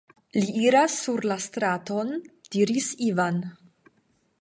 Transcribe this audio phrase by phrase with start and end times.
[0.37, 2.11] Li iras sur la straton,
[2.57, 3.43] diris Ivan.